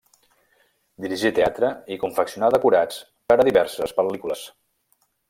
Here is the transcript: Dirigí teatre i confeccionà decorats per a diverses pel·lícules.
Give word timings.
Dirigí 1.03 1.31
teatre 1.39 1.69
i 1.95 1.99
confeccionà 2.05 2.49
decorats 2.57 2.99
per 3.33 3.39
a 3.39 3.47
diverses 3.51 3.95
pel·lícules. 4.01 4.43